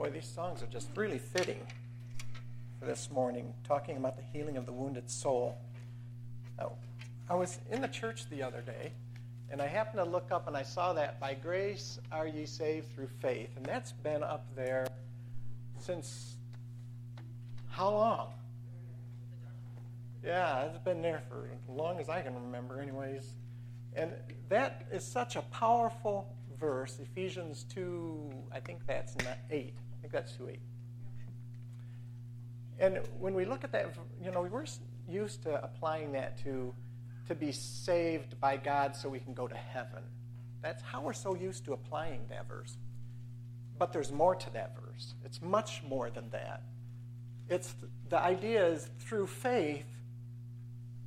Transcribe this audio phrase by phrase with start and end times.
[0.00, 1.60] Boy, these songs are just really fitting
[2.78, 5.58] for this morning, talking about the healing of the wounded soul.
[6.58, 6.72] Now,
[7.28, 8.92] I was in the church the other day,
[9.50, 12.90] and I happened to look up and I saw that by grace are ye saved
[12.94, 13.50] through faith.
[13.58, 14.86] And that's been up there
[15.78, 16.36] since
[17.68, 18.32] how long?
[20.24, 23.34] Yeah, it's been there for as long as I can remember, anyways.
[23.92, 24.12] And
[24.48, 29.14] that is such a powerful verse, Ephesians 2, I think that's
[29.50, 29.74] 8.
[30.00, 30.60] I think that's 2 8.
[32.78, 34.64] And when we look at that, you know, we're
[35.06, 36.74] used to applying that to
[37.28, 40.02] to be saved by God so we can go to heaven.
[40.62, 42.76] That's how we're so used to applying that verse.
[43.78, 45.14] But there's more to that verse.
[45.24, 46.62] It's much more than that.
[47.48, 47.74] It's
[48.08, 49.86] the idea is through faith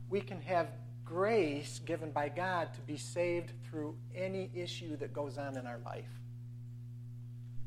[0.09, 0.69] we can have
[1.03, 5.79] grace given by God to be saved through any issue that goes on in our
[5.83, 6.21] life.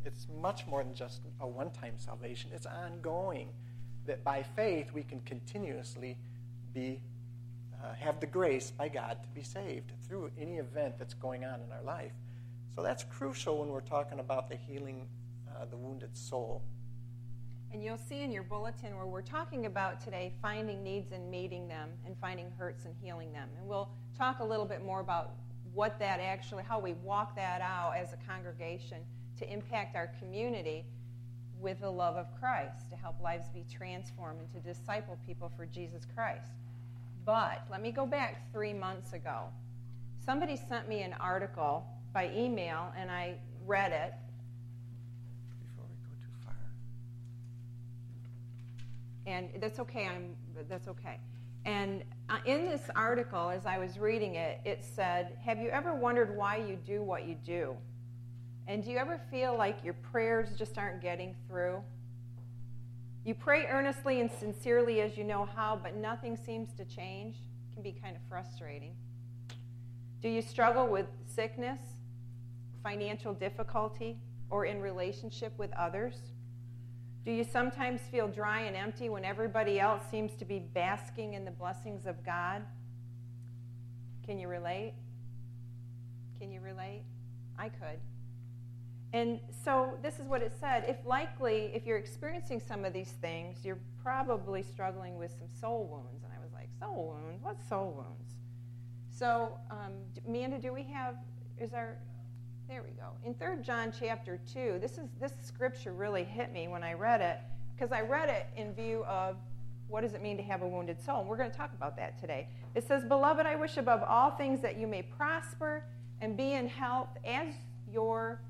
[0.07, 3.49] It's much more than just a one time salvation, it's ongoing.
[4.07, 6.17] That by faith we can continuously
[6.73, 7.01] be,
[7.83, 11.61] uh, have the grace by God to be saved through any event that's going on
[11.61, 12.13] in our life.
[12.77, 15.09] So that's crucial when we're talking about the healing
[15.57, 16.63] uh, the wounded soul.
[17.73, 21.67] And you'll see in your bulletin where we're talking about today finding needs and meeting
[21.67, 23.49] them and finding hurts and healing them.
[23.59, 25.33] And we'll talk a little bit more about
[25.75, 28.99] what that actually, how we walk that out as a congregation
[29.39, 30.85] to impact our community
[31.61, 35.67] with the love of Christ, to help lives be transformed and to disciple people for
[35.67, 36.53] Jesus Christ.
[37.25, 39.45] But let me go back three months ago.
[40.25, 43.35] Somebody sent me an article by email, and I
[43.67, 44.13] read it,
[45.61, 46.55] Before we go too far.
[49.27, 50.07] and that's okay.
[50.07, 50.35] I'm
[50.69, 51.19] that's okay.
[51.65, 55.95] And uh, in this article, as I was reading it, it said, "Have you ever
[55.95, 57.77] wondered why you do what you do?
[58.69, 61.83] And do you ever feel like your prayers just aren't getting through?
[63.25, 67.37] You pray earnestly and sincerely as you know how, but nothing seems to change.
[67.37, 68.95] It can be kind of frustrating.
[70.21, 71.81] Do you struggle with sickness,
[72.83, 74.19] financial difficulty,
[74.51, 76.33] or in relationship with others?"
[77.25, 81.45] Do you sometimes feel dry and empty when everybody else seems to be basking in
[81.45, 82.63] the blessings of God?
[84.25, 84.95] Can you relate?
[86.39, 87.03] Can you relate?
[87.59, 87.99] I could.
[89.13, 90.85] And so this is what it said.
[90.89, 95.89] If likely, if you're experiencing some of these things, you're probably struggling with some soul
[95.91, 96.25] wounds.
[96.25, 97.43] And I was like, soul wounds?
[97.43, 98.35] What soul wounds?
[99.11, 99.93] So, um,
[100.27, 101.17] Amanda, do we have,
[101.59, 101.97] is our,
[102.69, 103.11] there we go.
[103.25, 107.21] In 3 John chapter 2, this is this scripture really hit me when I read
[107.21, 107.39] it
[107.75, 109.37] because I read it in view of
[109.89, 111.21] what does it mean to have a wounded soul?
[111.21, 112.49] And we're going to talk about that today.
[112.75, 115.85] It says, "Beloved, I wish above all things that you may prosper
[116.21, 117.55] and be in health as
[117.91, 118.41] your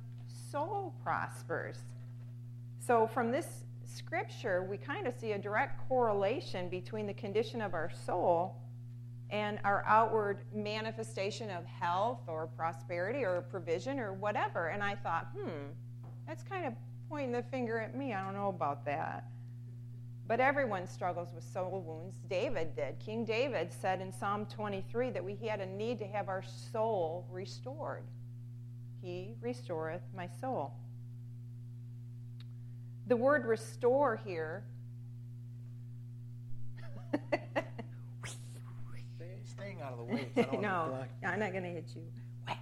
[0.50, 1.78] soul prospers."
[2.78, 7.74] So from this scripture, we kind of see a direct correlation between the condition of
[7.74, 8.56] our soul
[9.30, 14.68] and our outward manifestation of health or prosperity or provision or whatever.
[14.68, 15.70] And I thought, hmm,
[16.26, 16.74] that's kind of
[17.08, 18.14] pointing the finger at me.
[18.14, 19.28] I don't know about that.
[20.28, 22.16] But everyone struggles with soul wounds.
[22.28, 22.98] David did.
[22.98, 26.42] King David said in Psalm 23 that we had a need to have our
[26.72, 28.02] soul restored.
[29.00, 30.72] He restoreth my soul.
[33.06, 34.64] The word restore here
[39.44, 40.28] Staying out of the way.
[40.60, 42.02] no, I'm not going to hit you.
[42.46, 42.58] Whack.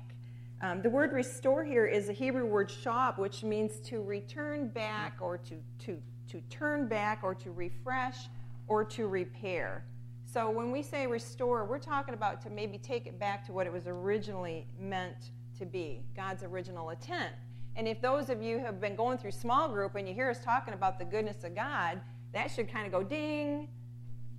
[0.62, 5.16] Um, the word restore here is a Hebrew word shab, which means to return back
[5.20, 5.56] or to,
[5.86, 8.28] to, to turn back or to refresh
[8.68, 9.84] or to repair.
[10.24, 13.66] So when we say restore, we're talking about to maybe take it back to what
[13.66, 17.32] it was originally meant to be, God's original intent.
[17.76, 20.38] And if those of you have been going through small group and you hear us
[20.44, 22.00] talking about the goodness of God,
[22.32, 23.69] that should kind of go ding,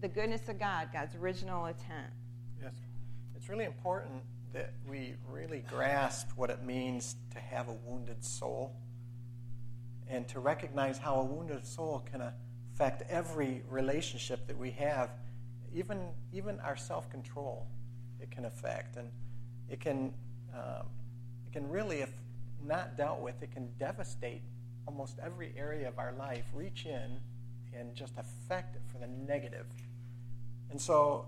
[0.02, 2.12] the goodness of God, God's original intent
[2.62, 2.74] Yes.
[3.36, 4.24] it's really important
[4.54, 8.74] that we really grasp what it means to have a wounded soul
[10.08, 12.22] and to recognize how a wounded soul can
[12.74, 15.10] affect every relationship that we have,
[15.74, 16.00] even,
[16.32, 17.68] even our self control,
[18.22, 18.98] it can affect.
[18.98, 19.10] And
[19.70, 20.14] it can,
[20.54, 20.88] um,
[21.56, 22.12] can really, if
[22.66, 24.42] not dealt with, it can devastate
[24.86, 27.18] almost every area of our life, reach in
[27.74, 29.66] and just affect it for the negative.
[30.70, 31.28] And so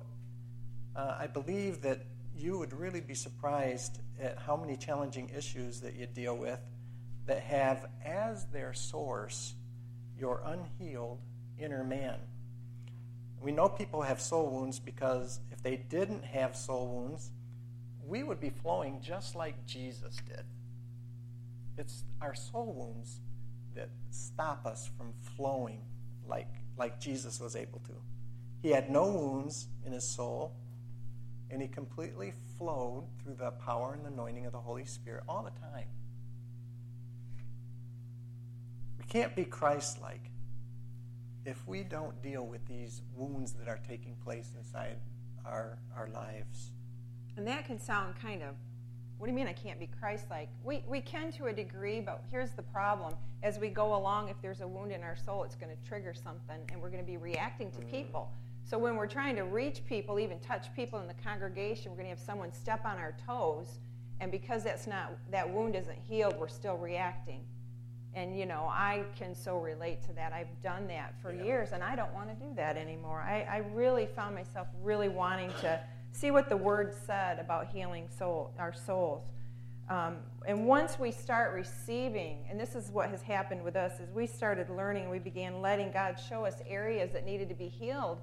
[0.97, 2.01] uh, I believe that
[2.35, 6.59] you would really be surprised at how many challenging issues that you deal with
[7.25, 9.53] that have as their source
[10.19, 11.19] your unhealed
[11.57, 12.17] inner man.
[13.41, 17.31] We know people have soul wounds because if they didn't have soul wounds,
[18.07, 20.43] we would be flowing just like Jesus did.
[21.77, 23.19] It's our soul wounds
[23.75, 25.81] that stop us from flowing
[26.27, 27.93] like, like Jesus was able to.
[28.61, 30.55] He had no wounds in his soul,
[31.51, 35.43] and he completely flowed through the power and the anointing of the Holy Spirit all
[35.43, 35.85] the time.
[38.97, 40.31] We can't be Christ like
[41.45, 44.97] if we don't deal with these wounds that are taking place inside
[45.45, 46.71] our, our lives.
[47.37, 48.55] And that can sound kind of,
[49.19, 50.49] what do you mean I can't be Christ like?
[50.63, 53.13] We, we can to a degree, but here's the problem.
[53.43, 56.13] As we go along, if there's a wound in our soul, it's going to trigger
[56.13, 57.91] something, and we're going to be reacting to mm.
[57.91, 58.31] people.
[58.63, 62.07] So when we're trying to reach people, even touch people in the congregation, we're going
[62.07, 63.79] to have someone step on our toes,
[64.19, 67.41] and because that's not that wound isn't healed, we're still reacting.
[68.13, 70.33] And you know, I can so relate to that.
[70.33, 71.43] I've done that for yeah.
[71.43, 73.21] years, and I don't want to do that anymore.
[73.21, 75.79] I, I really found myself really wanting to
[76.19, 79.23] see what the Word said about healing soul, our souls.
[79.89, 80.17] Um,
[80.47, 84.25] and once we start receiving, and this is what has happened with us, is we
[84.25, 88.19] started learning, we began letting God show us areas that needed to be healed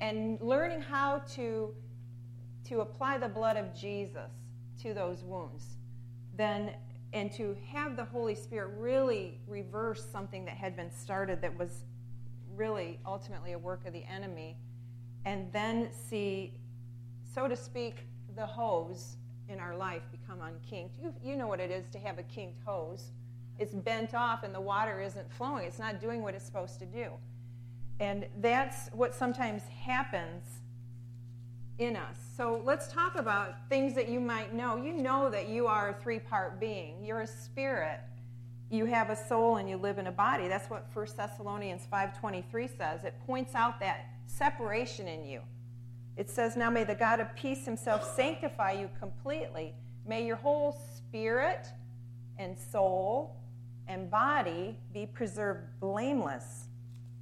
[0.00, 1.74] and learning how to,
[2.68, 4.30] to apply the blood of Jesus
[4.82, 5.78] to those wounds,
[6.36, 6.74] then
[7.14, 11.84] and to have the Holy Spirit really reverse something that had been started that was
[12.54, 14.56] really ultimately a work of the enemy,
[15.24, 16.52] and then see,
[17.34, 19.16] so to speak, the hose
[19.48, 20.96] in our life become unkinked.
[21.02, 23.10] You, you know what it is to have a kinked hose.
[23.58, 25.64] It's bent off and the water isn't flowing.
[25.64, 27.10] It's not doing what it's supposed to do.
[28.00, 30.44] And that's what sometimes happens
[31.78, 32.16] in us.
[32.36, 34.76] So let's talk about things that you might know.
[34.76, 38.00] You know that you are a three part being, you're a spirit.
[38.70, 40.46] You have a soul and you live in a body.
[40.46, 43.02] That's what 1 Thessalonians 5:23 says.
[43.02, 45.40] It points out that separation in you.
[46.18, 49.74] It says, "Now may the God of peace himself sanctify you completely.
[50.04, 51.68] May your whole spirit
[52.38, 53.36] and soul
[53.86, 56.68] and body be preserved blameless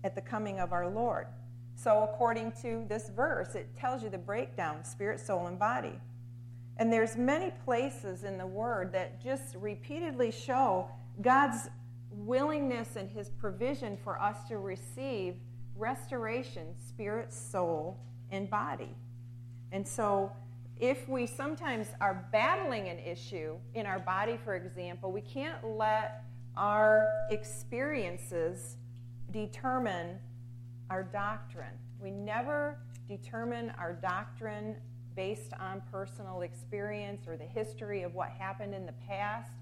[0.02, 1.26] at the coming of our Lord.
[1.74, 6.00] So, according to this verse, it tells you the breakdown spirit, soul, and body.
[6.78, 10.88] And there's many places in the Word that just repeatedly show
[11.20, 11.68] God's
[12.10, 15.34] willingness and His provision for us to receive
[15.74, 17.98] restoration, spirit, soul,
[18.36, 18.94] and body.
[19.72, 20.30] And so,
[20.78, 26.24] if we sometimes are battling an issue in our body, for example, we can't let
[26.56, 28.76] our experiences
[29.30, 30.18] determine
[30.90, 31.72] our doctrine.
[32.00, 32.78] We never
[33.08, 34.76] determine our doctrine
[35.14, 39.52] based on personal experience or the history of what happened in the past.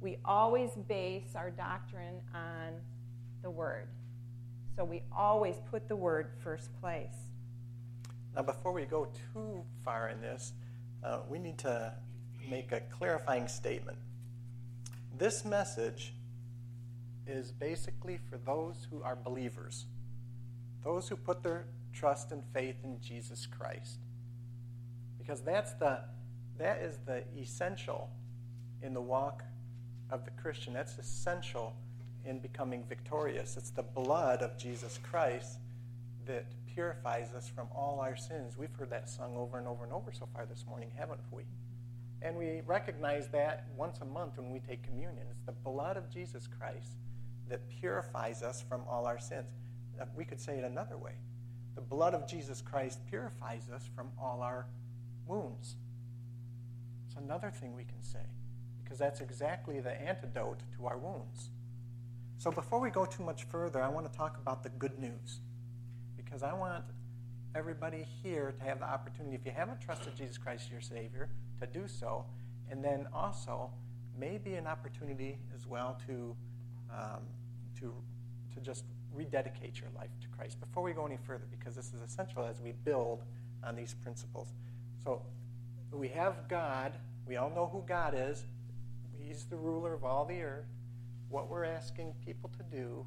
[0.00, 2.74] We always base our doctrine on
[3.42, 3.88] the Word.
[4.76, 7.14] So we always put the Word first place.
[8.34, 10.52] Now, before we go too far in this,
[11.04, 11.92] uh, we need to
[12.50, 13.98] make a clarifying statement.
[15.16, 16.14] This message
[17.26, 19.86] is basically for those who are believers,
[20.82, 23.98] those who put their trust and faith in Jesus Christ.
[25.18, 26.00] Because that's the
[26.58, 28.10] that is the essential
[28.82, 29.42] in the walk
[30.10, 30.72] of the Christian.
[30.72, 31.74] That's essential
[32.24, 33.56] in becoming victorious.
[33.56, 35.58] It's the blood of Jesus Christ
[36.26, 38.56] that purifies us from all our sins.
[38.58, 41.44] We've heard that sung over and over and over so far this morning, haven't we?
[42.20, 45.26] And we recognize that once a month when we take communion.
[45.30, 46.96] It's the blood of Jesus Christ
[47.48, 49.46] that purifies us from all our sins.
[50.00, 51.12] Uh, we could say it another way
[51.74, 54.66] the blood of Jesus Christ purifies us from all our
[55.26, 55.74] wounds.
[57.06, 58.24] It's another thing we can say,
[58.82, 61.50] because that's exactly the antidote to our wounds.
[62.38, 65.40] So before we go too much further, I want to talk about the good news,
[66.34, 66.82] because I want
[67.54, 71.28] everybody here to have the opportunity, if you haven't trusted Jesus Christ your Savior,
[71.60, 72.24] to do so,
[72.68, 73.70] and then also
[74.18, 76.34] maybe an opportunity as well to
[76.90, 77.20] um,
[77.78, 77.94] to,
[78.52, 78.82] to just
[79.14, 80.58] rededicate your life to Christ.
[80.58, 83.22] Before we go any further, because this is essential as we build
[83.62, 84.48] on these principles.
[85.04, 85.22] So
[85.92, 86.94] we have God.
[87.28, 88.44] We all know who God is.
[89.20, 90.66] He's the ruler of all the earth.
[91.28, 93.06] What we're asking people to do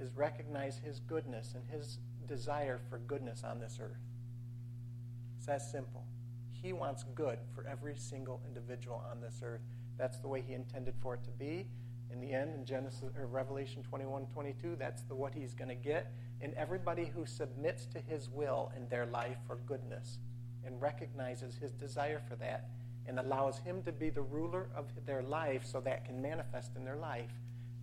[0.00, 1.98] is recognize His goodness and His
[2.34, 4.00] desire for goodness on this earth.
[5.36, 6.04] It's that simple.
[6.50, 9.60] He wants good for every single individual on this earth.
[9.98, 11.66] That's the way He intended for it to be
[12.12, 15.74] in the end in Genesis or Revelation 21 22 that's the what he's going to
[15.74, 20.18] get and everybody who submits to his will in their life for goodness
[20.64, 22.68] and recognizes his desire for that
[23.06, 26.84] and allows him to be the ruler of their life so that can manifest in
[26.84, 27.32] their life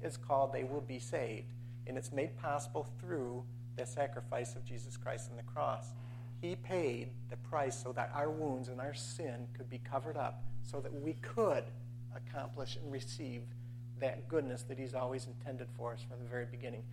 [0.03, 1.51] is called they will be saved
[1.88, 3.44] and it's made possible through
[3.80, 5.94] the sacrifice of Jesus Christ on the cross
[6.42, 10.44] he paid the price so that our wounds and our sin could be covered up
[10.64, 11.66] so that we could
[12.16, 13.42] accomplish and receive
[14.00, 16.84] that goodness that He's always intended for us from the very beginning.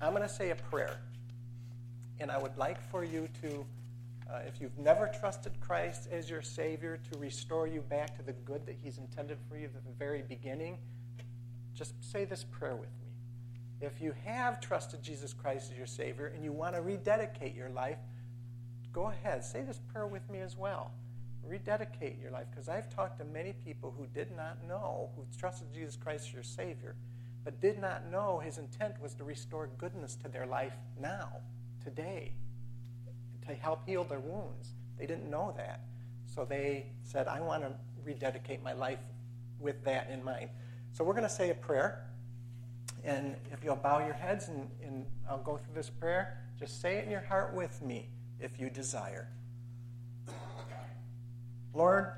[0.00, 0.98] I'm going to say a prayer.
[2.20, 3.66] And I would like for you to,
[4.30, 8.32] uh, if you've never trusted Christ as your Savior, to restore you back to the
[8.32, 10.78] good that He's intended for you at the very beginning.
[11.74, 13.03] Just say this prayer with me.
[13.84, 17.70] If you have trusted Jesus Christ as your Savior and you want to rededicate your
[17.70, 17.98] life,
[18.92, 19.44] go ahead.
[19.44, 20.92] Say this prayer with me as well.
[21.46, 25.68] Rededicate your life because I've talked to many people who did not know, who trusted
[25.74, 26.96] Jesus Christ as your Savior,
[27.44, 31.28] but did not know his intent was to restore goodness to their life now,
[31.82, 32.32] today,
[33.46, 34.72] to help heal their wounds.
[34.98, 35.80] They didn't know that.
[36.26, 37.72] So they said, I want to
[38.02, 39.00] rededicate my life
[39.60, 40.48] with that in mind.
[40.92, 42.06] So we're going to say a prayer.
[43.04, 46.96] And if you'll bow your heads and, and I'll go through this prayer, just say
[46.96, 48.08] it in your heart with me
[48.40, 49.28] if you desire.
[51.74, 52.12] Lord,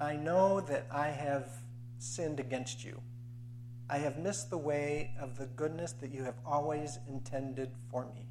[0.00, 1.48] I know that I have
[1.98, 3.00] sinned against you.
[3.88, 8.26] I have missed the way of the goodness that you have always intended for me.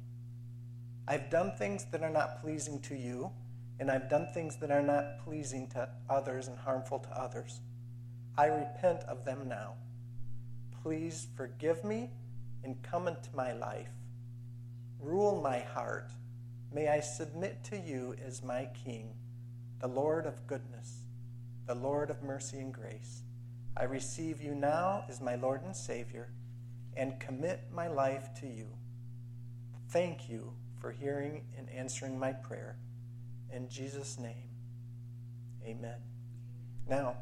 [1.06, 3.30] I've done things that are not pleasing to you,
[3.78, 7.60] and I've done things that are not pleasing to others and harmful to others.
[8.36, 9.74] I repent of them now.
[10.84, 12.10] Please forgive me
[12.62, 13.88] and come into my life.
[15.00, 16.10] Rule my heart.
[16.74, 19.14] May I submit to you as my King,
[19.80, 21.06] the Lord of goodness,
[21.66, 23.22] the Lord of mercy and grace.
[23.74, 26.28] I receive you now as my Lord and Savior
[26.94, 28.66] and commit my life to you.
[29.88, 32.76] Thank you for hearing and answering my prayer.
[33.50, 34.50] In Jesus' name,
[35.64, 35.96] amen.
[36.86, 37.16] Now,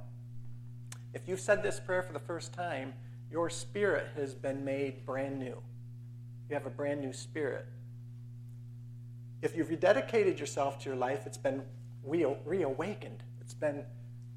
[1.14, 2.94] if you've said this prayer for the first time,
[3.32, 5.56] your spirit has been made brand new.
[6.50, 7.64] You have a brand new spirit.
[9.40, 11.62] If you've rededicated yourself to your life, it's been
[12.04, 13.22] reawakened.
[13.40, 13.84] It's been,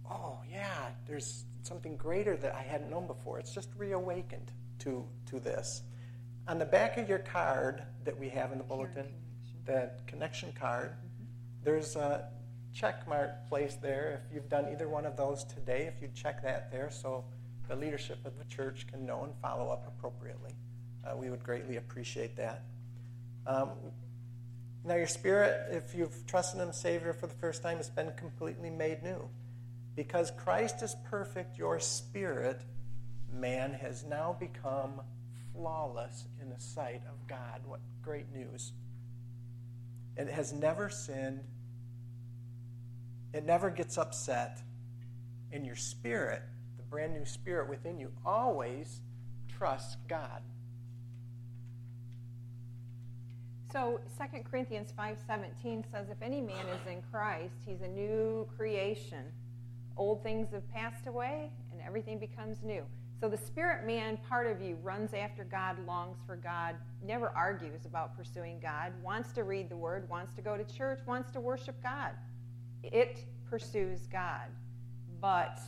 [0.09, 3.37] oh, yeah, there's something greater that I hadn't known before.
[3.37, 5.81] It's just reawakened to, to this.
[6.47, 9.07] On the back of your card that we have in the bulletin,
[9.65, 10.93] that connection card,
[11.65, 12.29] there's a
[12.73, 14.23] check mark placed there.
[14.29, 17.25] If you've done either one of those today, if you check that there so
[17.67, 20.51] the leadership of the church can know and follow up appropriately,
[21.05, 22.63] uh, we would greatly appreciate that.
[23.47, 23.69] Um,
[24.83, 28.69] now, your spirit, if you've trusted Him Savior for the first time, has been completely
[28.69, 29.27] made new.
[29.95, 32.61] Because Christ is perfect, your spirit,
[33.33, 35.01] man, has now become
[35.53, 37.61] flawless in the sight of God.
[37.65, 38.73] What great news!
[40.17, 41.41] It has never sinned,
[43.33, 44.61] it never gets upset.
[45.51, 46.41] In your spirit,
[46.95, 49.01] brand new spirit within you, always
[49.49, 50.41] trust God.
[53.69, 59.25] So 2 Corinthians 5:17 says if any man is in Christ, he's a new creation.
[59.97, 62.85] Old things have passed away and everything becomes new.
[63.19, 67.85] So the spirit man part of you runs after God, longs for God, never argues
[67.85, 71.41] about pursuing God, wants to read the word, wants to go to church, wants to
[71.41, 72.11] worship God.
[72.83, 74.47] It pursues God.
[75.19, 75.59] But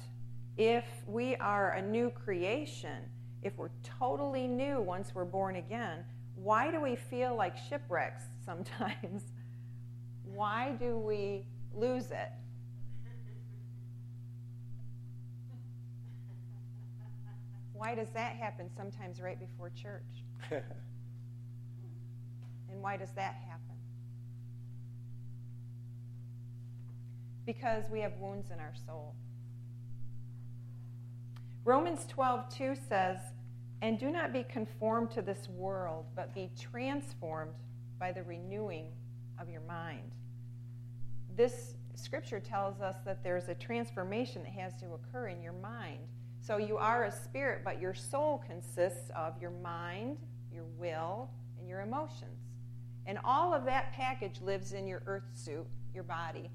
[0.58, 3.04] if we are a new creation,
[3.44, 6.04] if we're totally new once we're born again,
[6.36, 9.24] why do we feel like shipwrecks sometimes?
[10.24, 11.46] Why do we
[11.76, 12.32] lose it?
[17.74, 20.02] Why does that happen sometimes right before church?
[20.52, 20.64] and
[22.82, 23.76] why does that happen?
[27.46, 29.14] Because we have wounds in our soul.
[31.68, 33.34] Romans 12:2 says,
[33.82, 37.56] "And do not be conformed to this world, but be transformed
[38.00, 38.96] by the renewing
[39.38, 40.16] of your mind."
[41.36, 46.08] This scripture tells us that there's a transformation that has to occur in your mind
[46.40, 51.68] so you are a spirit, but your soul consists of your mind, your will, and
[51.68, 52.48] your emotions.
[53.06, 56.50] And all of that package lives in your earth suit, your body.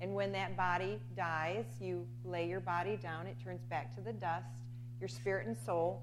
[0.00, 4.12] And when that body dies, you lay your body down, it turns back to the
[4.12, 4.46] dust.
[5.00, 6.02] Your spirit and soul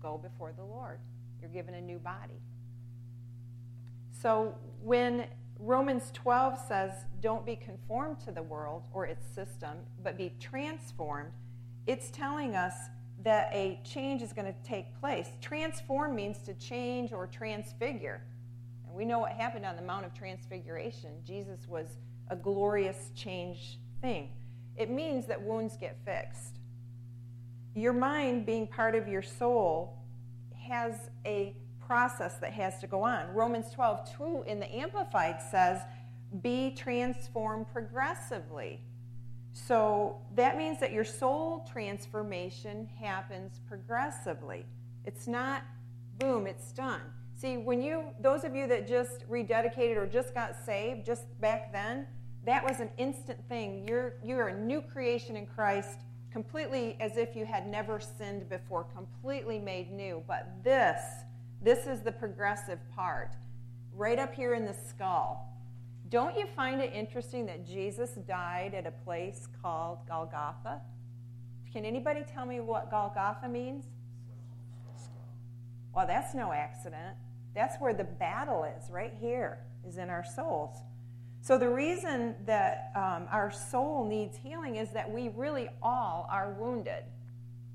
[0.00, 0.98] go before the Lord.
[1.40, 2.40] You're given a new body.
[4.20, 5.26] So when
[5.58, 11.32] Romans 12 says, don't be conformed to the world or its system, but be transformed,
[11.86, 12.74] it's telling us
[13.24, 15.28] that a change is going to take place.
[15.40, 18.22] Transform means to change or transfigure.
[18.86, 21.10] And we know what happened on the Mount of Transfiguration.
[21.24, 21.86] Jesus was
[22.32, 24.30] a glorious change thing.
[24.76, 26.58] It means that wounds get fixed.
[27.74, 29.98] Your mind, being part of your soul,
[30.66, 33.32] has a process that has to go on.
[33.34, 35.82] Romans 12, 2 in the Amplified says,
[36.40, 38.80] be transformed progressively.
[39.52, 44.64] So that means that your soul transformation happens progressively.
[45.04, 45.64] It's not
[46.18, 47.02] boom, it's done.
[47.34, 51.72] See, when you, those of you that just rededicated or just got saved just back
[51.72, 52.06] then,
[52.44, 53.86] that was an instant thing.
[53.86, 56.00] You're, you're a new creation in Christ,
[56.32, 60.22] completely as if you had never sinned before, completely made new.
[60.26, 61.00] But this,
[61.60, 63.36] this is the progressive part,
[63.94, 65.48] right up here in the skull.
[66.08, 70.80] Don't you find it interesting that Jesus died at a place called Golgotha?
[71.72, 73.86] Can anybody tell me what Golgotha means?
[75.94, 77.16] Well, that's no accident.
[77.54, 80.76] That's where the battle is, right here, is in our souls.
[81.42, 86.52] So, the reason that um, our soul needs healing is that we really all are
[86.52, 87.02] wounded.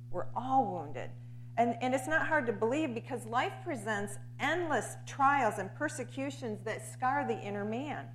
[0.09, 1.09] We're all wounded.
[1.57, 6.81] And, and it's not hard to believe because life presents endless trials and persecutions that
[6.93, 8.05] scar the inner man.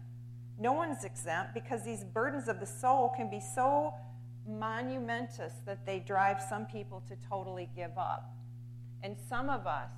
[0.58, 3.92] No one's exempt because these burdens of the soul can be so
[4.48, 8.34] monumentous that they drive some people to totally give up.
[9.02, 9.90] And some of us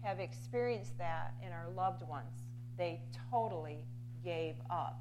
[0.00, 2.48] have experienced that in our loved ones.
[2.78, 3.84] They totally
[4.24, 5.00] gave up.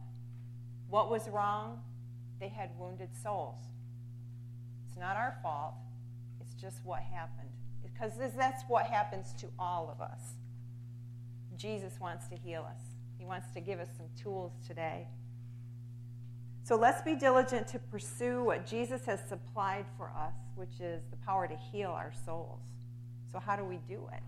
[0.90, 1.80] What was wrong?
[2.40, 3.64] They had wounded souls.
[4.88, 5.76] It's not our fault,
[6.40, 7.50] it's just what happened.
[7.82, 10.36] Because that's what happens to all of us.
[11.58, 12.82] Jesus wants to heal us,
[13.18, 15.08] He wants to give us some tools today.
[16.64, 21.18] So let's be diligent to pursue what Jesus has supplied for us, which is the
[21.18, 22.62] power to heal our souls.
[23.32, 24.24] So, how do we do it?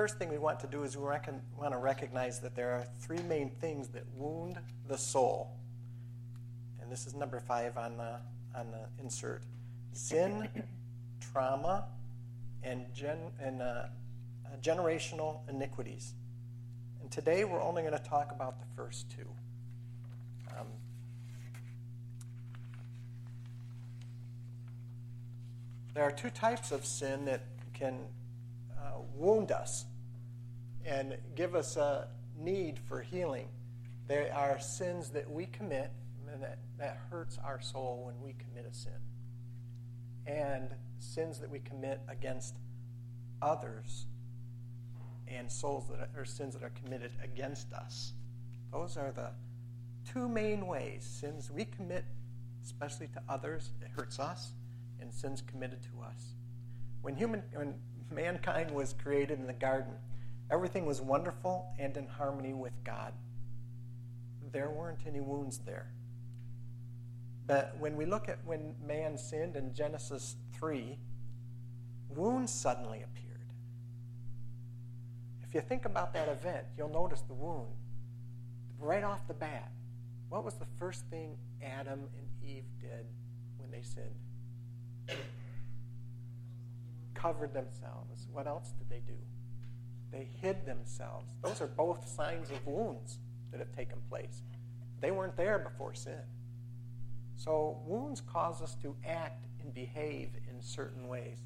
[0.00, 2.86] First thing we want to do is we reckon, want to recognize that there are
[3.00, 5.50] three main things that wound the soul.
[6.80, 8.14] And this is number five on the,
[8.58, 9.42] on the insert
[9.92, 10.48] sin,
[11.20, 11.84] trauma,
[12.62, 13.88] and, gen, and uh, uh,
[14.62, 16.14] generational iniquities.
[17.02, 19.28] And today we're only going to talk about the first two.
[20.58, 20.66] Um,
[25.92, 27.42] there are two types of sin that
[27.74, 27.98] can
[29.20, 29.84] wound us
[30.84, 33.48] and give us a need for healing.
[34.08, 35.92] There are sins that we commit
[36.32, 38.92] and that, that hurts our soul when we commit a sin.
[40.26, 42.54] And sins that we commit against
[43.42, 44.06] others
[45.26, 48.12] and souls that are, or sins that are committed against us.
[48.72, 49.30] Those are the
[50.12, 51.04] two main ways.
[51.04, 52.04] Sins we commit,
[52.64, 54.52] especially to others, it hurts us,
[55.00, 56.34] and sins committed to us.
[57.02, 57.74] When human when
[58.12, 59.94] mankind was created in the garden,
[60.50, 63.12] everything was wonderful and in harmony with God.
[64.52, 65.92] There weren't any wounds there.
[67.46, 70.98] But when we look at when man sinned in Genesis 3,
[72.08, 73.26] wounds suddenly appeared.
[75.42, 77.74] If you think about that event, you'll notice the wound
[78.78, 79.70] right off the bat.
[80.28, 83.06] What was the first thing Adam and Eve did
[83.58, 85.18] when they sinned?
[87.20, 88.26] covered themselves.
[88.32, 89.18] What else did they do?
[90.12, 91.32] They hid themselves.
[91.42, 93.18] Those are both signs of wounds
[93.50, 94.42] that have taken place.
[95.00, 96.20] They weren't there before sin.
[97.36, 101.38] So, wounds cause us to act and behave in certain ways.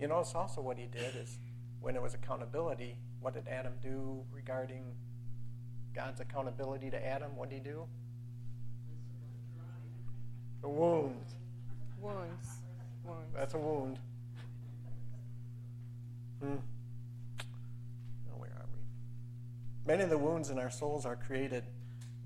[0.00, 1.38] You notice also what he did is
[1.80, 4.84] when it was accountability, what did Adam do regarding
[5.94, 7.36] God's accountability to Adam?
[7.36, 7.84] What did he do?
[10.62, 11.34] The wounds.
[13.04, 13.34] Wounds.
[13.34, 13.98] That's a wound.
[16.42, 16.54] Hmm.
[18.32, 18.80] Oh, where are we?
[19.86, 21.64] Many of the wounds in our souls are created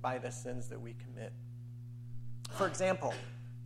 [0.00, 1.32] by the sins that we commit.
[2.52, 3.12] For example,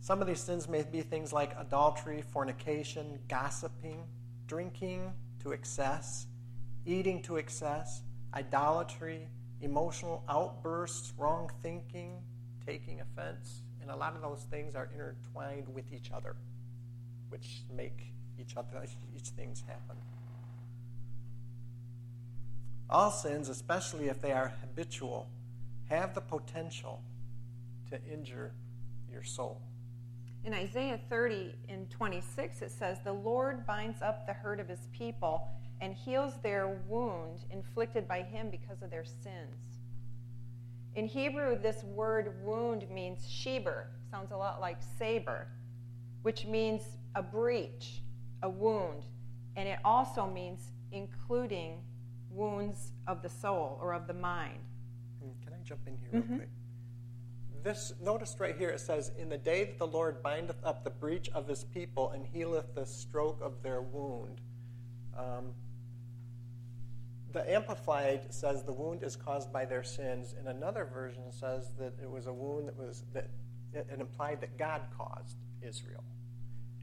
[0.01, 4.03] some of these sins may be things like adultery, fornication, gossiping,
[4.47, 6.25] drinking to excess,
[6.85, 8.01] eating to excess,
[8.33, 9.27] idolatry,
[9.61, 12.21] emotional outbursts, wrong thinking,
[12.65, 13.61] taking offense.
[13.81, 16.35] And a lot of those things are intertwined with each other
[17.29, 19.97] which make each other each things happen.
[22.93, 25.27] All sins, especially if they are habitual,
[25.89, 27.01] have the potential
[27.89, 28.53] to injure
[29.11, 29.63] your soul.
[30.45, 34.87] In Isaiah 30 and 26, it says, The Lord binds up the hurt of his
[34.91, 35.47] people
[35.81, 39.79] and heals their wound inflicted by him because of their sins.
[40.93, 45.47] In Hebrew, this word wound means sheber, sounds a lot like saber,
[46.21, 46.83] which means
[47.15, 48.03] a breach,
[48.43, 49.01] a wound,
[49.55, 51.79] and it also means including
[52.33, 54.59] wounds of the soul or of the mind.
[55.21, 56.35] Hmm, can I jump in here real mm-hmm.
[56.37, 56.49] quick?
[57.63, 60.89] This notice right here it says, "In the day that the Lord bindeth up the
[60.89, 64.41] breach of His people and healeth the stroke of their wound."
[65.17, 65.53] Um,
[67.31, 71.93] the Amplified says the wound is caused by their sins, and another version says that
[72.01, 73.29] it was a wound that was that
[73.73, 76.03] it implied that God caused Israel.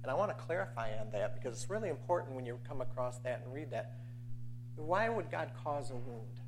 [0.02, 3.18] And I want to clarify on that because it's really important when you come across
[3.18, 3.96] that and read that.
[4.86, 6.40] Why would God cause a wound?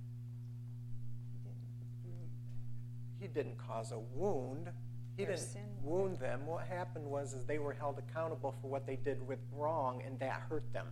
[3.20, 4.68] He didn't cause a wound.
[5.16, 5.62] He Their didn't sin.
[5.82, 6.46] wound them.
[6.46, 10.18] What happened was is they were held accountable for what they did with wrong, and
[10.18, 10.86] that hurt them.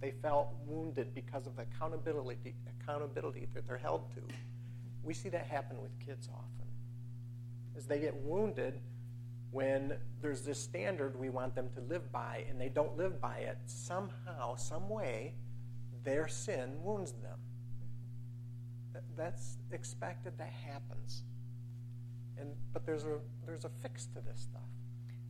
[0.00, 4.22] They felt wounded because of the accountability, accountability that they're held to.
[5.02, 6.66] We see that happen with kids often.
[7.76, 8.80] As they get wounded
[9.50, 13.38] when there's this standard we want them to live by and they don't live by
[13.38, 15.34] it, somehow, some way,
[16.04, 17.38] their sin wounds them.
[18.92, 21.24] That- That's expected, that happens.
[22.36, 24.62] And but there's a there's a fix to this stuff.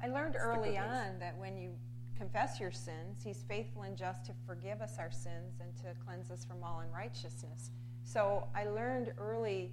[0.02, 1.70] I learned early on that when you
[2.16, 6.30] confess your sins, He's faithful and just to forgive us our sins and to cleanse
[6.30, 7.70] us from all unrighteousness.
[8.04, 9.72] So I learned early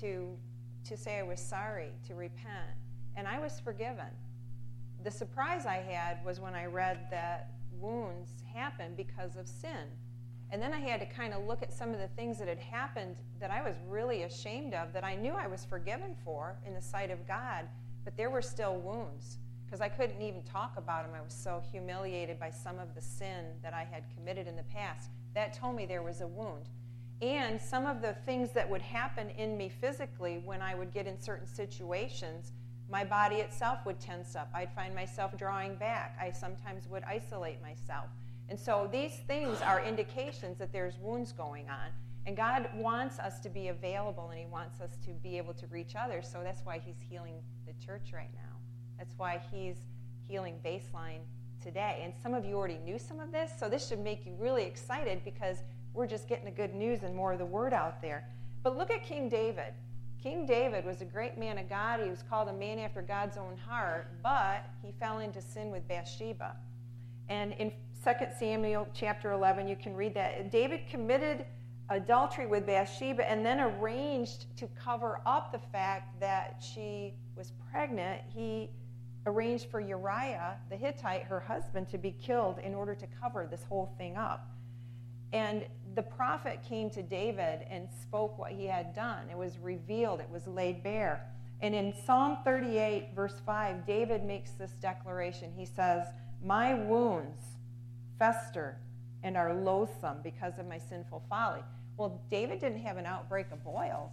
[0.00, 0.36] to
[0.84, 2.76] to say I was sorry, to repent,
[3.16, 4.10] and I was forgiven.
[5.02, 9.88] The surprise I had was when I read that wounds happen because of sin.
[10.50, 12.58] And then I had to kind of look at some of the things that had
[12.58, 16.74] happened that I was really ashamed of, that I knew I was forgiven for in
[16.74, 17.66] the sight of God,
[18.04, 21.12] but there were still wounds because I couldn't even talk about them.
[21.16, 24.62] I was so humiliated by some of the sin that I had committed in the
[24.62, 25.10] past.
[25.34, 26.68] That told me there was a wound.
[27.20, 31.06] And some of the things that would happen in me physically when I would get
[31.06, 32.52] in certain situations,
[32.88, 34.50] my body itself would tense up.
[34.54, 36.16] I'd find myself drawing back.
[36.20, 38.06] I sometimes would isolate myself.
[38.48, 41.90] And so these things are indications that there's wounds going on.
[42.26, 45.66] And God wants us to be available and He wants us to be able to
[45.68, 46.28] reach others.
[46.30, 47.34] So that's why He's healing
[47.66, 48.56] the church right now.
[48.98, 49.76] That's why He's
[50.28, 51.20] healing baseline
[51.62, 52.00] today.
[52.02, 54.64] And some of you already knew some of this, so this should make you really
[54.64, 55.58] excited because
[55.94, 58.28] we're just getting the good news and more of the word out there.
[58.62, 59.72] But look at King David.
[60.22, 62.00] King David was a great man of God.
[62.00, 65.86] He was called a man after God's own heart, but he fell into sin with
[65.86, 66.56] Bathsheba.
[67.28, 67.72] And in
[68.04, 70.50] 2 Samuel chapter 11, you can read that.
[70.50, 71.44] David committed
[71.88, 78.22] adultery with Bathsheba and then arranged to cover up the fact that she was pregnant.
[78.34, 78.70] He
[79.26, 83.64] arranged for Uriah the Hittite, her husband, to be killed in order to cover this
[83.64, 84.50] whole thing up.
[85.32, 89.28] And the prophet came to David and spoke what he had done.
[89.30, 91.26] It was revealed, it was laid bare.
[91.60, 95.50] And in Psalm 38, verse 5, David makes this declaration.
[95.56, 96.06] He says,
[96.44, 97.55] My wounds
[98.18, 98.78] fester
[99.22, 101.62] and are loathsome because of my sinful folly.
[101.96, 104.12] Well, David didn't have an outbreak of boils.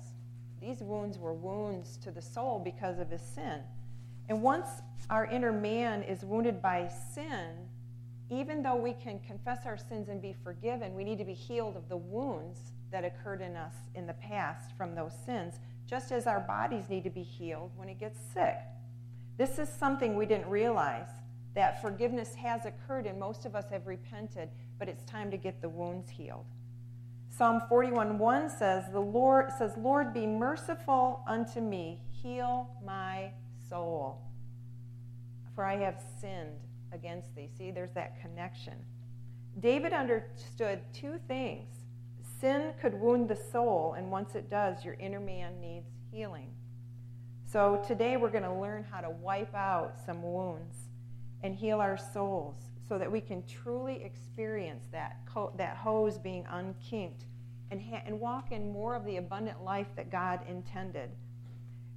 [0.62, 3.62] These wounds were wounds to the soul because of his sin.
[4.30, 4.70] And once
[5.10, 7.68] our inner man is wounded by sin,
[8.30, 11.76] even though we can confess our sins and be forgiven, we need to be healed
[11.76, 12.60] of the wounds
[12.92, 17.04] that occurred in us in the past from those sins, just as our bodies need
[17.04, 18.56] to be healed when it gets sick.
[19.38, 21.10] This is something we didn't realize
[21.54, 25.62] that forgiveness has occurred and most of us have repented, but it's time to get
[25.62, 26.46] the wounds healed.
[27.30, 34.22] Psalm 41:1 says, "The Lord says, Lord, be merciful unto me, heal my soul,
[35.56, 36.60] for I have sinned
[36.92, 38.86] against thee." See, there's that connection.
[39.60, 41.86] David understood two things.
[42.22, 46.54] Sin could wound the soul, and once it does, your inner man needs healing.
[47.46, 50.83] So today we're going to learn how to wipe out some wounds
[51.44, 52.56] and heal our souls
[52.88, 57.26] so that we can truly experience that, co- that hose being unkinked
[57.72, 61.10] and, ha- and walk in more of the abundant life that God intended.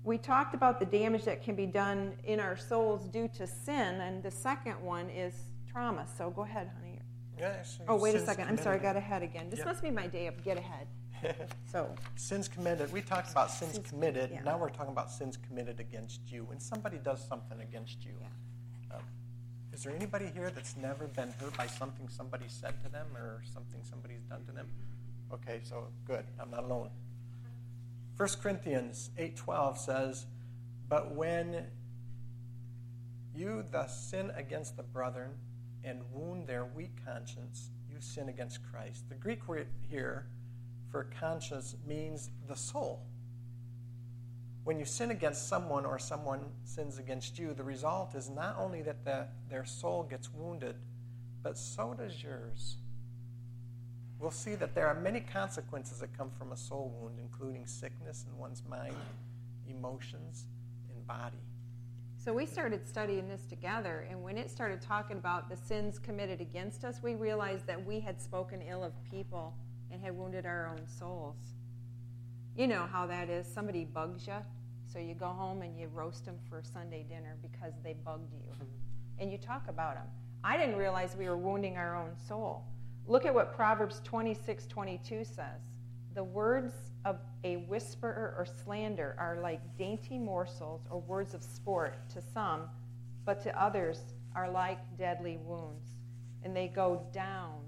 [0.04, 4.00] We talked about the damage that can be done in our souls due to sin,
[4.00, 5.34] and the second one is
[5.70, 6.06] trauma.
[6.16, 7.00] So go ahead, honey.
[7.38, 8.48] Yeah, Oh, wait a second.
[8.48, 9.50] I'm sorry, I got ahead again.
[9.50, 9.66] This Yep.
[9.66, 10.86] must be my day of get ahead.
[11.72, 12.92] So, sins committed.
[12.92, 14.30] We talked about sins, Sins- committed.
[14.30, 14.42] yeah.
[14.42, 16.44] Now we're talking about sins committed against you.
[16.44, 18.30] When somebody does something against you, um,
[19.76, 23.42] is there anybody here that's never been hurt by something somebody said to them or
[23.52, 24.66] something somebody's done to them?
[25.30, 26.24] Okay, so good.
[26.40, 26.88] I'm not alone.
[28.16, 30.24] 1 Corinthians 8:12 says,
[30.88, 31.70] "But when
[33.34, 35.38] you thus sin against the brethren
[35.84, 40.26] and wound their weak conscience, you sin against Christ." The Greek word here
[40.88, 43.06] for conscience means the soul.
[44.66, 48.82] When you sin against someone or someone sins against you, the result is not only
[48.82, 50.74] that the, their soul gets wounded,
[51.44, 52.74] but so does yours.
[54.18, 58.24] We'll see that there are many consequences that come from a soul wound, including sickness
[58.28, 58.96] in one's mind,
[59.68, 60.46] emotions,
[60.92, 61.36] and body.
[62.16, 66.40] so we started studying this together, and when it started talking about the sins committed
[66.40, 69.54] against us, we realized that we had spoken ill of people
[69.92, 71.36] and had wounded our own souls.
[72.56, 73.46] You know how that is.
[73.46, 74.38] Somebody bugs you,
[74.96, 78.50] so you go home and you roast them for Sunday dinner because they bugged you.
[78.50, 78.64] Mm-hmm.
[79.18, 80.06] And you talk about them.
[80.42, 82.64] I didn't realize we were wounding our own soul.
[83.06, 85.60] Look at what Proverbs 26 22 says.
[86.14, 86.72] The words
[87.04, 92.62] of a whisperer or slander are like dainty morsels or words of sport to some,
[93.26, 94.00] but to others
[94.34, 95.84] are like deadly wounds.
[96.42, 97.58] And they go down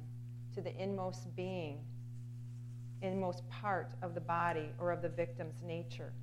[0.54, 1.80] to the inmost being,
[3.02, 6.14] inmost part of the body or of the victim's nature.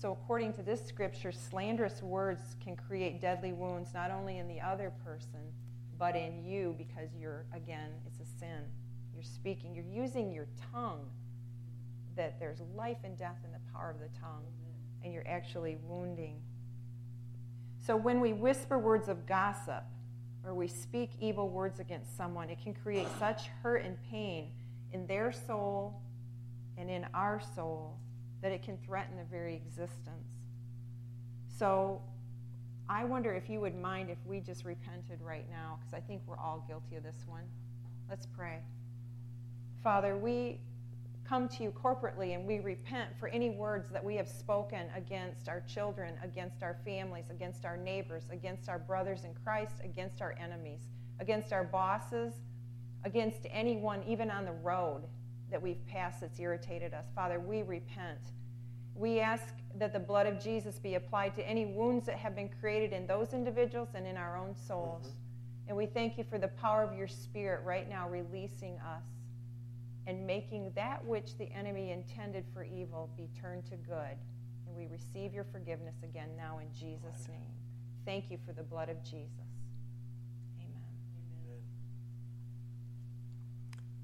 [0.00, 4.60] So, according to this scripture, slanderous words can create deadly wounds not only in the
[4.60, 5.40] other person,
[5.98, 8.62] but in you because you're, again, it's a sin.
[9.12, 11.04] You're speaking, you're using your tongue,
[12.14, 14.44] that there's life and death in the power of the tongue,
[15.02, 16.36] and you're actually wounding.
[17.84, 19.82] So when we whisper words of gossip
[20.44, 24.52] or we speak evil words against someone, it can create such hurt and pain
[24.92, 26.00] in their soul
[26.76, 27.98] and in our soul
[28.42, 30.28] that it can threaten the very existence.
[31.58, 32.00] So
[32.88, 36.22] I wonder if you would mind if we just repented right now, because I think
[36.26, 37.44] we're all guilty of this one.
[38.08, 38.60] Let's pray.
[39.82, 40.60] Father, we
[41.28, 45.48] come to you corporately and we repent for any words that we have spoken against
[45.48, 50.34] our children, against our families, against our neighbors, against our brothers in Christ, against our
[50.40, 50.88] enemies,
[51.20, 52.32] against our bosses,
[53.04, 55.02] against anyone, even on the road
[55.50, 57.06] that we've passed that's irritated us.
[57.14, 58.18] Father, we repent.
[58.94, 62.50] We ask that the blood of Jesus be applied to any wounds that have been
[62.60, 65.06] created in those individuals and in our own souls.
[65.06, 65.68] Mm-hmm.
[65.68, 69.04] And we thank you for the power of your Spirit right now releasing us
[70.06, 74.16] and making that which the enemy intended for evil be turned to good.
[74.66, 77.52] And we receive your forgiveness again now in Jesus' name.
[78.06, 79.28] Thank you for the blood of Jesus.
[80.58, 80.80] Amen.
[81.44, 81.62] Amen.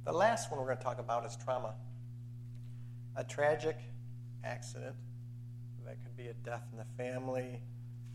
[0.04, 1.74] The last one we're going to talk about is trauma.
[3.16, 3.78] A tragic
[4.44, 4.94] accident.
[5.86, 7.62] That could be a death in the family,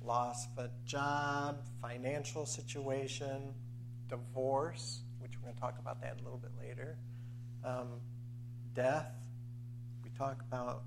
[0.04, 3.54] loss of a job, financial situation,
[4.08, 6.98] divorce, which we're going to talk about that a little bit later,
[7.64, 7.88] um,
[8.76, 9.12] death.
[10.04, 10.84] We talk about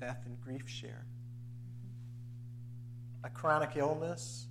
[0.00, 1.04] death and grief share.
[3.24, 4.46] A chronic illness.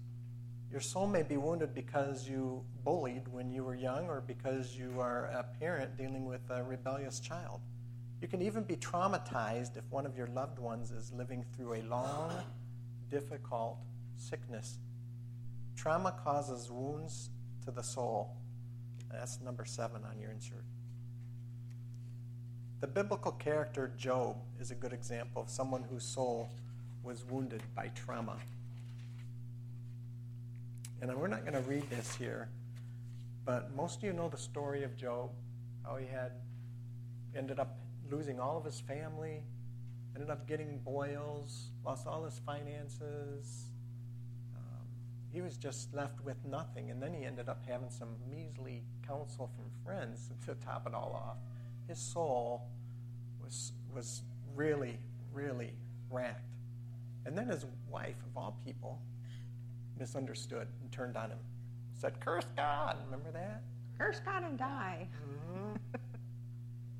[0.72, 5.00] Your soul may be wounded because you bullied when you were young or because you
[5.00, 7.62] are a parent dealing with a rebellious child.
[8.22, 11.82] You can even be traumatized if one of your loved ones is living through a
[11.84, 12.34] long,
[13.10, 13.78] difficult
[14.18, 14.80] sickness.
[15.76, 17.30] Trauma causes wounds
[17.64, 18.36] to the soul.
[19.12, 20.66] That's number seven on your insert.
[22.82, 26.50] The biblical character Job is a good example of someone whose soul
[27.04, 28.38] was wounded by trauma.
[31.02, 32.50] And we're not going to read this here,
[33.46, 35.30] but most of you know the story of Job,
[35.84, 36.32] how he had
[37.36, 37.78] ended up
[38.10, 39.44] losing all of his family,
[40.16, 43.70] ended up getting boils, lost all his finances.
[44.56, 44.88] Um,
[45.32, 46.90] he was just left with nothing.
[46.90, 51.14] And then he ended up having some measly counsel from friends to top it all
[51.14, 51.38] off.
[51.88, 52.70] His soul
[53.44, 54.24] was, was
[54.56, 54.98] really,
[55.32, 55.74] really
[56.10, 56.42] racked.
[57.28, 59.00] And then his wife, of all people,
[60.00, 61.40] misunderstood and turned on him.
[61.94, 62.98] Said, Curse God.
[63.06, 63.64] Remember that?
[63.98, 65.08] Curse God and die.
[65.54, 65.76] Mm-hmm.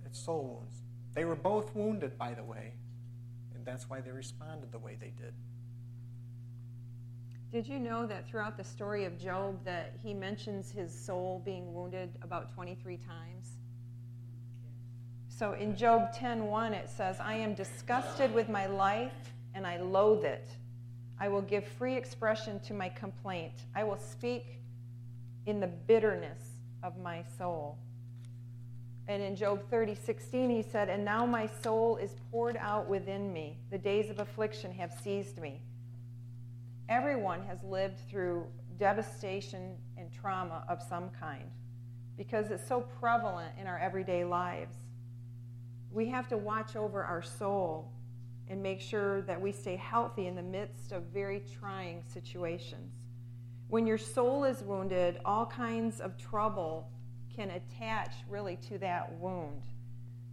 [0.06, 0.82] it's soul wounds.
[1.14, 2.74] They were both wounded, by the way,
[3.56, 5.34] and that's why they responded the way they did.
[7.52, 11.74] Did you know that throughout the story of Job that he mentions his soul being
[11.74, 13.58] wounded about 23 times?
[15.30, 20.24] So in Job 10:1 it says, "I am disgusted with my life and I loathe
[20.24, 20.48] it.
[21.20, 23.54] I will give free expression to my complaint.
[23.76, 24.60] I will speak
[25.46, 27.78] in the bitterness of my soul."
[29.08, 33.32] And in Job 30, 16, he said, And now my soul is poured out within
[33.32, 33.58] me.
[33.72, 35.62] The days of affliction have seized me.
[36.90, 38.46] Everyone has lived through
[38.78, 41.50] devastation and trauma of some kind
[42.18, 44.76] because it's so prevalent in our everyday lives.
[45.92, 47.92] We have to watch over our soul
[48.50, 52.94] and make sure that we stay healthy in the midst of very trying situations.
[53.70, 56.90] When your soul is wounded, all kinds of trouble
[57.36, 59.62] can attach really to that wound.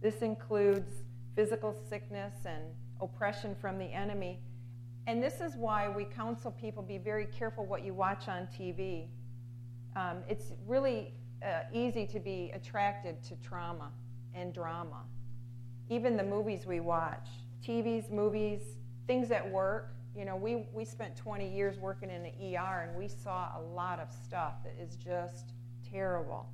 [0.01, 1.03] This includes
[1.35, 2.63] physical sickness and
[3.01, 4.39] oppression from the enemy.
[5.07, 9.07] And this is why we counsel people be very careful what you watch on TV.
[9.95, 11.13] Um, it's really
[11.45, 13.91] uh, easy to be attracted to trauma
[14.33, 15.03] and drama.
[15.89, 17.27] Even the movies we watch,
[17.65, 18.61] TVs, movies,
[19.07, 19.95] things at work.
[20.15, 23.61] You know, we, we spent 20 years working in the ER and we saw a
[23.61, 25.53] lot of stuff that is just
[25.89, 26.47] terrible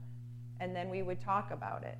[0.62, 1.98] and then we would talk about it.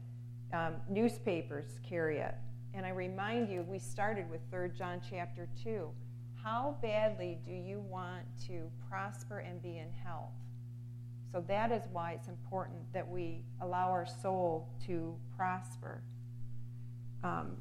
[0.54, 2.36] Um, newspapers carry it.
[2.74, 5.90] And I remind you, we started with 3 John chapter 2.
[6.42, 10.32] How badly do you want to prosper and be in health?
[11.32, 16.02] So that is why it's important that we allow our soul to prosper.
[17.24, 17.58] Um,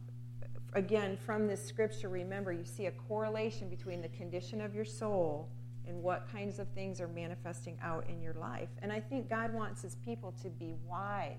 [0.74, 5.48] again, from this scripture, remember, you see a correlation between the condition of your soul
[5.86, 8.68] and what kinds of things are manifesting out in your life.
[8.82, 11.36] And I think God wants his people to be wise,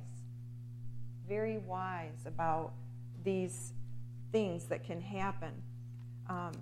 [1.27, 2.73] very wise about
[3.23, 3.73] these
[4.31, 5.51] things that can happen.
[6.29, 6.53] Um,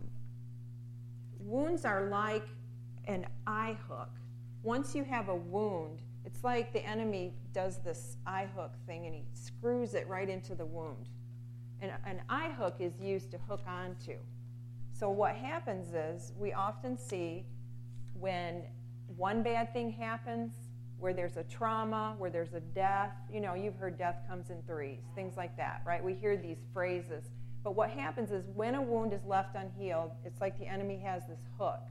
[1.40, 2.48] wounds are like
[3.06, 4.10] an eye hook.
[4.62, 9.16] Once you have a wound, it's like the enemy does this eye hook thing and
[9.16, 11.08] he screws it right into the wound.
[11.82, 14.18] And an eye hook is used to hook onto.
[14.92, 17.46] So what happens is we often see
[18.20, 18.64] when
[19.16, 20.54] one bad thing happens,
[21.00, 24.62] where there's a trauma, where there's a death, you know, you've heard death comes in
[24.68, 26.04] threes, things like that, right?
[26.04, 27.30] We hear these phrases.
[27.64, 31.26] But what happens is when a wound is left unhealed, it's like the enemy has
[31.28, 31.82] this hook.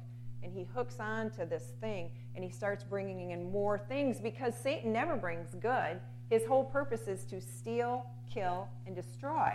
[0.43, 4.93] And he hooks onto this thing and he starts bringing in more things because Satan
[4.93, 6.01] never brings good.
[6.31, 9.53] His whole purpose is to steal, kill, and destroy.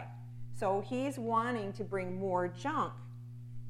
[0.64, 2.94] So he's wanting to bring more junk.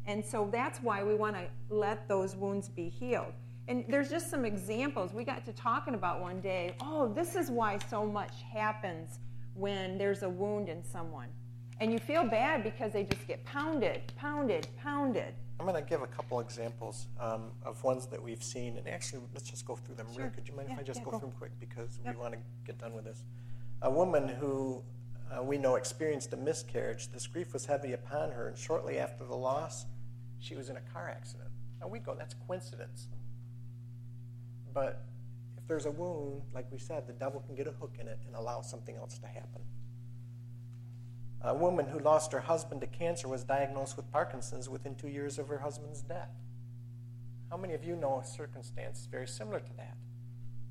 [0.06, 3.34] And so that's why we want to let those wounds be healed.
[3.68, 5.12] And there's just some examples.
[5.12, 9.18] We got to talking about one day, oh, this is why so much happens
[9.56, 11.30] when there's a wound in someone.
[11.80, 15.34] And you feel bad because they just get pounded, pounded, pounded.
[15.60, 18.78] I'm going to give a couple examples um, of ones that we've seen.
[18.78, 20.06] And actually, let's just go through them.
[20.16, 20.30] Sure.
[20.30, 22.14] Could you mind yeah, if I just yeah, go, go, through them quick because yep.
[22.14, 23.24] we want to get done with this?
[23.82, 24.84] A woman who
[25.32, 27.10] uh, we know experienced a miscarriage.
[27.10, 29.86] This grief was heavy upon her, and shortly after the loss,
[30.40, 31.50] she was in a car accident.
[31.80, 33.08] Now we go, that's coincidence.
[34.74, 35.06] But
[35.58, 38.20] if there's a wound, like we said, the devil can get a hook in it
[38.26, 39.62] and allow something else to happen.
[41.42, 45.38] A woman who lost her husband to cancer was diagnosed with Parkinson's within two years
[45.38, 46.32] of her husband's death.
[47.50, 49.98] How many of you know a circumstance very similar to that?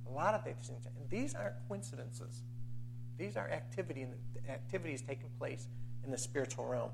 [0.08, 0.86] A lot of these things.
[1.10, 2.42] These aren't coincidences.
[3.22, 4.04] These are activity,
[4.48, 5.68] activities taking place
[6.04, 6.90] in the spiritual realm.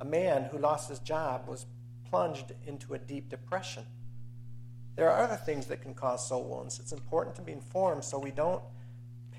[0.00, 1.66] A man who lost his job was
[2.08, 3.84] plunged into a deep depression.
[4.96, 6.80] There are other things that can cause soul wounds.
[6.80, 8.62] It's important to be informed so we don't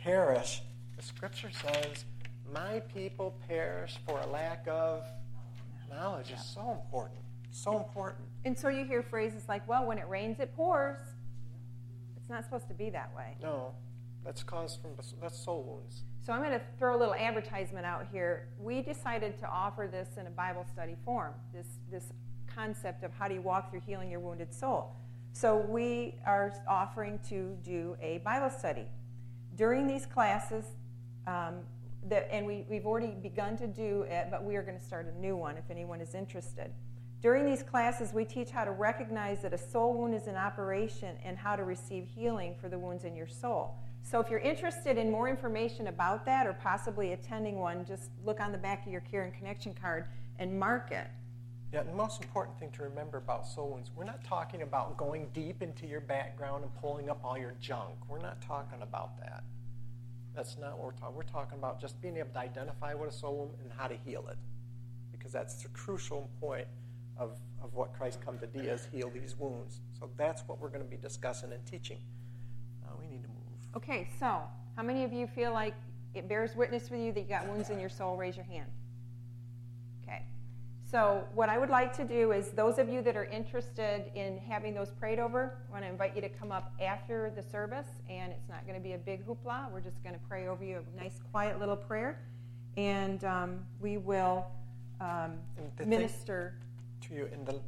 [0.04, 0.62] perish.
[0.96, 2.06] The scripture says,
[2.54, 5.08] My people perish for a lack of
[5.90, 6.28] knowledge.
[6.32, 7.20] It's so important.
[7.50, 8.28] So important.
[8.46, 11.00] And so you hear phrases like, well, when it rains, it pours.
[12.16, 13.38] It's not supposed to be that way.
[13.42, 13.74] No,
[14.24, 16.04] that's caused from that's soul wounds.
[16.26, 18.50] So I'm going to throw a little advertisement out here.
[18.60, 21.34] We decided to offer this in a Bible study form.
[21.54, 22.06] This this
[22.54, 24.96] concept of how do you walk through healing your wounded soul.
[25.32, 28.88] So we are offering to do a Bible study
[29.56, 30.66] during these classes.
[31.28, 31.62] Um,
[32.08, 35.14] that, and we, we've already begun to do it, but we are going to start
[35.14, 36.72] a new one if anyone is interested.
[37.22, 41.18] During these classes, we teach how to recognize that a soul wound is in operation
[41.24, 43.76] and how to receive healing for the wounds in your soul.
[44.10, 48.40] So, if you're interested in more information about that or possibly attending one, just look
[48.40, 50.06] on the back of your care and connection card
[50.40, 51.06] and mark it.
[51.72, 55.28] Yeah, the most important thing to remember about soul wounds, we're not talking about going
[55.32, 57.98] deep into your background and pulling up all your junk.
[58.08, 59.44] We're not talking about that.
[60.36, 61.16] That's not what we're talking.
[61.16, 63.96] We're talking about just being able to identify what a soul wound and how to
[63.96, 64.40] heal it,
[65.12, 66.66] because that's the crucial point
[67.16, 69.82] of, of what Christ come to do is heal these wounds.
[70.00, 72.00] So that's what we're going to be discussing and teaching.
[72.84, 73.36] Uh, we need to move.
[73.76, 74.42] Okay, so
[74.76, 75.76] how many of you feel like
[76.16, 78.18] it bears witness with you that you got wounds in your soul?
[78.18, 78.70] Raise your hand.
[80.04, 80.24] Okay.
[80.90, 84.40] So, what I would like to do is, those of you that are interested in
[84.40, 87.86] having those prayed over, I want to invite you to come up after the service,
[88.10, 89.72] and it's not going to be a big hoopla.
[89.72, 92.20] We're just going to pray over you a nice, quiet little prayer,
[92.76, 94.48] and um, we will
[95.00, 95.34] um,
[95.86, 96.56] minister
[97.02, 97.30] to you.
[97.32, 97.62] And the,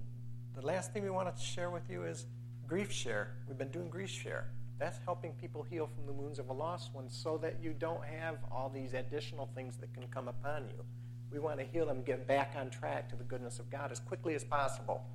[0.55, 2.25] the last thing we want to share with you is
[2.67, 3.33] grief share.
[3.47, 4.47] We've been doing grief share.
[4.81, 8.03] That's helping people heal from the wounds of a lost one so that you don't
[8.03, 10.83] have all these additional things that can come upon you.
[11.31, 13.99] We want to heal them, get back on track to the goodness of God as
[13.99, 15.05] quickly as possible.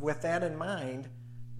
[0.00, 1.08] With that in mind,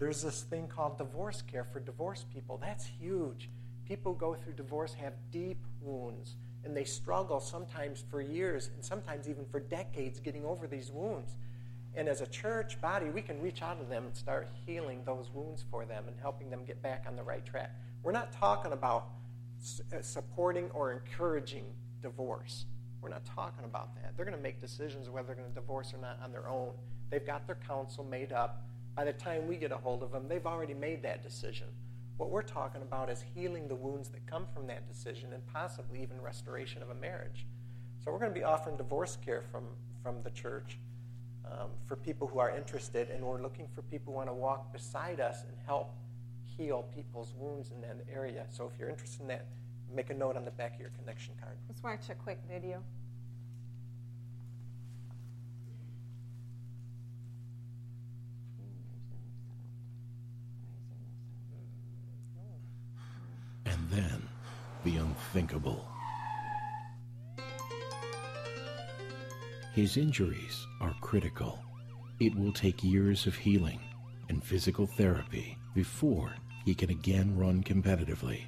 [0.01, 2.59] there's this thing called divorce care for divorced people.
[2.61, 3.51] That's huge.
[3.87, 8.85] People who go through divorce, have deep wounds, and they struggle sometimes for years and
[8.85, 11.37] sometimes even for decades getting over these wounds.
[11.95, 15.30] And as a church body, we can reach out to them and start healing those
[15.34, 17.70] wounds for them and helping them get back on the right track.
[18.03, 19.09] We're not talking about
[19.93, 21.64] uh, supporting or encouraging
[22.01, 22.64] divorce.
[23.03, 24.16] We're not talking about that.
[24.16, 26.70] They're going to make decisions whether they're going to divorce or not on their own.
[27.11, 28.64] They've got their counsel made up.
[28.97, 31.66] By the time we get a hold of them, they've already made that decision.
[32.16, 36.03] What we're talking about is healing the wounds that come from that decision and possibly
[36.03, 37.47] even restoration of a marriage.
[38.03, 39.64] So we're going to be offering divorce care from,
[40.03, 40.78] from the church
[41.51, 44.72] um, for people who are interested, and we're looking for people who want to walk
[44.72, 45.95] beside us and help
[46.57, 48.45] heal people's wounds in that area.
[48.51, 49.47] So if you're interested in that,
[49.95, 51.57] make a note on the back of your connection card.
[51.68, 52.82] Let's watch a quick video.
[63.66, 64.28] And then,
[64.84, 65.86] the unthinkable.
[69.75, 71.59] His injuries are critical.
[72.20, 73.81] It will take years of healing
[74.29, 76.35] and physical therapy before
[76.66, 78.43] he can again run competitively.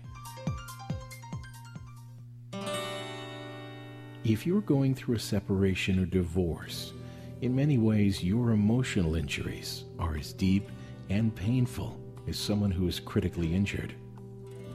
[4.22, 6.93] If you're going through a separation or divorce,
[7.41, 10.68] in many ways your emotional injuries are as deep
[11.09, 11.99] and painful
[12.29, 13.95] as someone who is critically injured.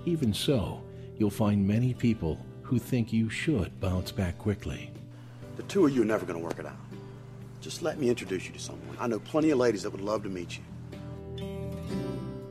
[0.06, 0.82] Even so,
[1.20, 4.91] you'll find many people who think you should bounce back quickly.
[5.60, 6.78] The two of you are never going to work it out.
[7.60, 8.95] Just let me introduce you to someone.
[8.97, 10.64] I know plenty of ladies that would love to meet you.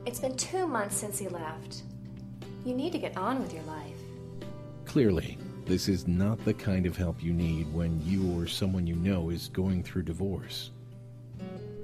[0.05, 1.81] It's been two months since he left.
[2.63, 3.97] You need to get on with your life.
[4.85, 8.95] Clearly, this is not the kind of help you need when you or someone you
[8.95, 10.69] know is going through divorce.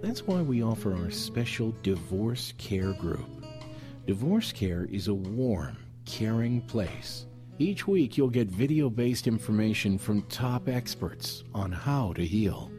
[0.03, 3.25] That's why we offer our special divorce care group.
[4.05, 7.25] Divorce care is a warm, caring place.
[7.57, 12.69] Each week, you'll get video based information from top experts on how to heal.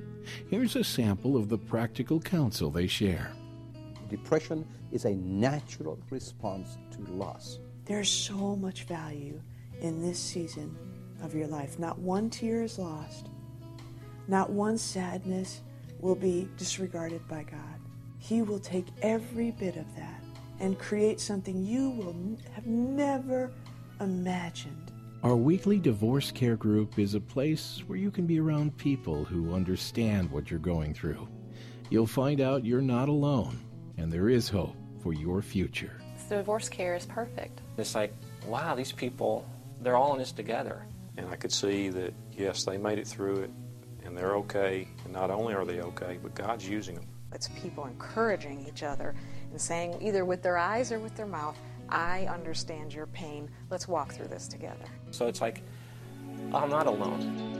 [0.48, 3.32] Here's a sample of the practical counsel they share.
[4.10, 7.58] Depression is a natural response to loss.
[7.86, 9.40] There's so much value
[9.80, 10.76] in this season
[11.22, 11.78] of your life.
[11.78, 13.30] Not one tear is lost,
[14.28, 15.62] not one sadness
[16.00, 17.80] will be disregarded by God.
[18.18, 20.22] He will take every bit of that
[20.60, 22.14] and create something you will
[22.52, 23.52] have never
[24.00, 24.92] imagined.
[25.22, 29.54] Our weekly divorce care group is a place where you can be around people who
[29.54, 31.28] understand what you're going through.
[31.90, 33.58] You'll find out you're not alone,
[33.96, 36.00] and there is hope for your future.
[36.28, 37.60] The divorce care is perfect.
[37.78, 38.12] It's like,
[38.46, 39.48] wow, these people,
[39.80, 40.84] they're all in this together.
[41.16, 43.50] And I could see that, yes, they made it through it,
[44.04, 44.88] and they're okay.
[45.04, 47.06] And not only are they okay, but God's using them.
[47.32, 49.14] It's people encouraging each other
[49.50, 51.56] and saying, either with their eyes or with their mouth,
[51.88, 53.48] I understand your pain.
[53.70, 54.84] Let's walk through this together.
[55.10, 55.62] So it's like,
[56.52, 57.56] I'm not alone.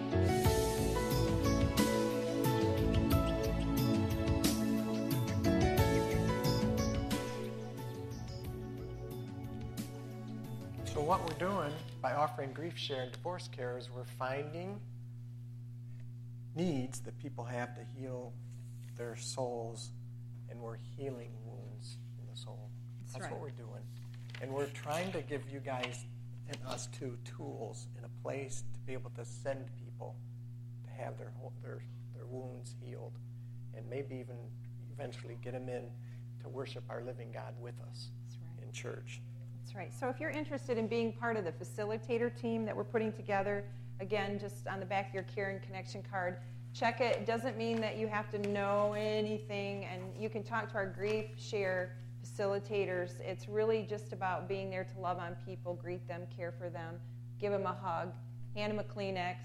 [10.87, 14.81] So what we're doing by offering grief share and divorce care is we're finding
[16.55, 18.33] needs that people have to heal
[18.97, 19.91] their souls,
[20.49, 22.70] and we're healing wounds in the soul.
[23.01, 23.33] That's, That's right.
[23.33, 23.83] what we're doing.
[24.43, 26.05] And we're trying to give you guys
[26.49, 30.14] and us too tools and a place to be able to send people
[30.84, 31.32] to have their
[31.62, 31.80] their
[32.14, 33.18] their wounds healed,
[33.76, 34.37] and maybe even
[34.93, 35.84] eventually get them in
[36.43, 38.11] to worship our living God with us
[38.41, 38.66] right.
[38.66, 39.20] in church.
[39.62, 39.93] That's right.
[39.93, 43.64] So if you're interested in being part of the facilitator team that we're putting together,
[44.01, 46.39] again, just on the back of your care and Connection card,
[46.72, 47.16] check it.
[47.16, 50.87] It doesn't mean that you have to know anything, and you can talk to our
[50.87, 51.97] grief share
[52.37, 53.20] facilitators.
[53.20, 56.97] It's really just about being there to love on people, greet them, care for them,
[57.41, 58.12] give them a hug,
[58.55, 59.37] hand them a Kleenex.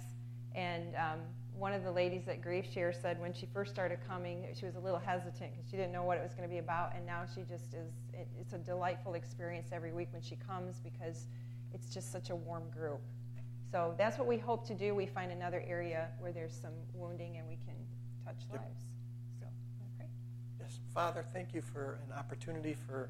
[0.56, 1.20] And um,
[1.54, 4.76] one of the ladies at Grief Share said when she first started coming, she was
[4.76, 7.06] a little hesitant because she didn't know what it was going to be about, and
[7.06, 7.92] now she just is.
[8.14, 11.28] It, it's a delightful experience every week when she comes because
[11.74, 13.02] it's just such a warm group.
[13.72, 14.94] So that's what we hope to do.
[14.94, 17.76] We find another area where there's some wounding and we can
[18.26, 18.62] touch Yep.
[18.62, 18.84] lives.
[20.93, 23.09] Father, thank you for an opportunity for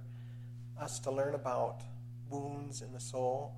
[0.80, 1.82] us to learn about
[2.30, 3.53] wounds in the soul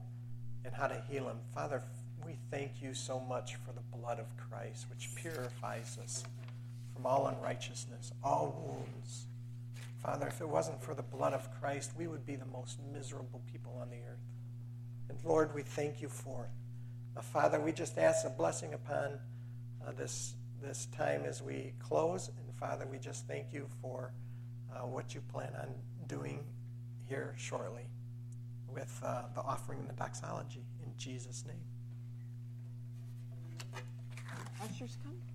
[0.65, 1.39] and how to heal them.
[1.53, 1.83] Father,
[2.25, 6.23] we thank you so much for the blood of Christ, which purifies us
[6.93, 9.25] from all unrighteousness, all wounds.
[10.01, 13.41] Father, if it wasn't for the blood of Christ, we would be the most miserable
[13.51, 14.19] people on the earth.
[15.09, 16.49] And Lord, we thank you for it.
[17.17, 19.19] Uh, Father, we just ask a blessing upon
[19.85, 22.29] uh, this this time as we close.
[22.64, 24.14] Father, we just thank you for
[24.74, 25.68] uh, what you plan on
[26.07, 26.45] doing
[27.09, 27.84] here shortly
[28.74, 31.57] with uh, the offering and the doxology in Jesus' name.
[34.64, 35.32] Ushers come.